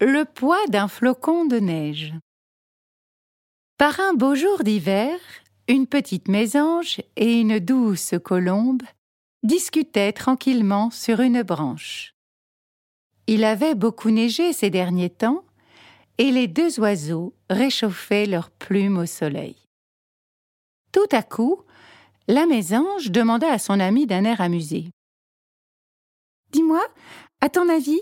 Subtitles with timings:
[0.00, 2.12] Le poids d'un flocon de neige.
[3.78, 5.18] Par un beau jour d'hiver,
[5.68, 8.82] une petite mésange et une douce colombe
[9.42, 12.14] discutaient tranquillement sur une branche.
[13.26, 15.44] Il avait beaucoup neigé ces derniers temps,
[16.18, 19.56] et les deux oiseaux réchauffaient leurs plumes au soleil.
[20.92, 21.62] Tout à coup,
[22.28, 24.90] la mésange demanda à son ami d'un air amusé.
[26.52, 26.84] Dis-moi,
[27.40, 28.00] à ton avis,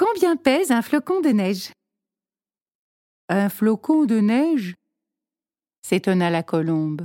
[0.00, 1.72] Combien pèse un flocon de neige?
[3.28, 4.74] Un flocon de neige?
[5.82, 7.04] s'étonna la colombe.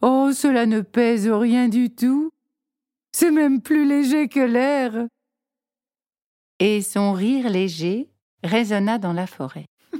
[0.00, 2.30] Oh, cela ne pèse rien du tout.
[3.10, 5.08] C'est même plus léger que l'air.
[6.60, 8.08] Et son rire léger
[8.44, 9.66] résonna dans la forêt.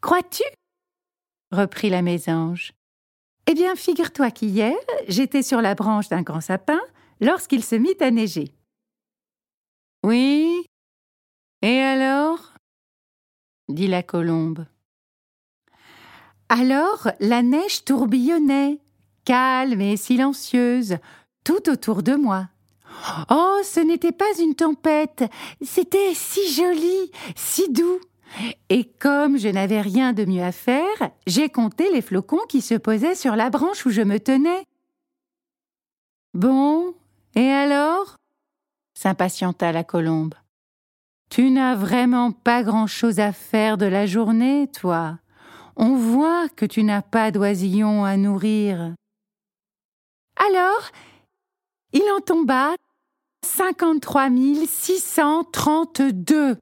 [0.00, 0.44] Crois-tu?
[1.52, 2.72] reprit la mésange.
[3.48, 4.74] Eh bien, figure-toi qu'hier,
[5.08, 6.80] j'étais sur la branche d'un grand sapin
[7.20, 8.54] lorsqu'il se mit à neiger.
[10.04, 10.66] Oui.
[11.62, 12.52] Et alors?
[13.70, 14.66] dit la colombe.
[16.50, 18.80] Alors la neige tourbillonnait,
[19.24, 20.98] calme et silencieuse,
[21.42, 22.50] tout autour de moi.
[23.30, 25.24] Oh, ce n'était pas une tempête,
[25.62, 27.98] c'était si joli, si doux.
[28.68, 32.74] Et comme je n'avais rien de mieux à faire, j'ai compté les flocons qui se
[32.74, 34.64] posaient sur la branche où je me tenais.
[36.34, 36.94] Bon,
[37.36, 38.16] et alors?
[39.04, 40.34] S'impatienta la colombe.
[41.28, 45.18] Tu n'as vraiment pas grand-chose à faire de la journée, toi.
[45.76, 48.94] On voit que tu n'as pas d'oisillons à nourrir.
[50.36, 50.90] Alors,
[51.92, 52.76] il en tomba
[53.44, 56.56] cinquante-trois mille six cent trente-deux,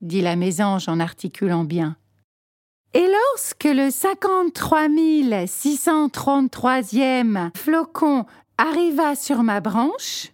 [0.00, 1.96] dit la mésange en articulant bien.
[2.94, 8.26] Et lorsque le cinquante-trois mille six cent trente-troisième flocon
[8.58, 10.32] arriva sur ma branche,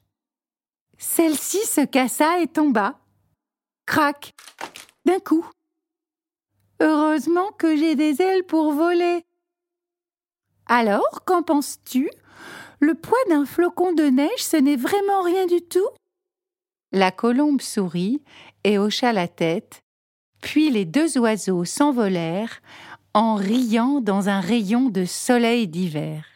[0.99, 2.99] celle-ci se cassa et tomba.
[3.87, 4.35] Crac
[5.05, 5.49] D'un coup.
[6.81, 9.25] Heureusement que j'ai des ailes pour voler.
[10.67, 12.11] Alors, qu'en penses-tu?
[12.81, 15.89] Le poids d'un flocon de neige, ce n'est vraiment rien du tout?
[16.93, 18.23] La colombe sourit
[18.65, 19.83] et hocha la tête,
[20.43, 22.61] puis les deux oiseaux s'envolèrent
[23.15, 26.36] en riant dans un rayon de soleil d'hiver.